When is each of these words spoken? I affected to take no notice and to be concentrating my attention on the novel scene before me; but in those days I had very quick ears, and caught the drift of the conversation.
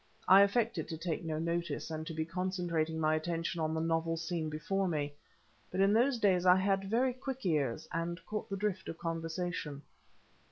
I 0.27 0.41
affected 0.41 0.87
to 0.87 0.97
take 0.97 1.23
no 1.23 1.37
notice 1.37 1.91
and 1.91 2.07
to 2.07 2.13
be 2.15 2.25
concentrating 2.25 2.99
my 2.99 3.13
attention 3.13 3.61
on 3.61 3.75
the 3.75 3.79
novel 3.79 4.17
scene 4.17 4.49
before 4.49 4.87
me; 4.87 5.13
but 5.69 5.79
in 5.79 5.93
those 5.93 6.17
days 6.17 6.43
I 6.43 6.55
had 6.55 6.89
very 6.89 7.13
quick 7.13 7.45
ears, 7.45 7.87
and 7.91 8.19
caught 8.25 8.49
the 8.49 8.57
drift 8.57 8.89
of 8.89 8.95
the 8.95 9.01
conversation. 9.03 9.83